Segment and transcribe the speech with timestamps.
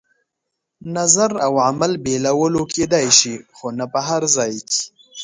[0.95, 4.81] نظر او عمل بېلولو کېدای شي، خو نه په هر ځای کې.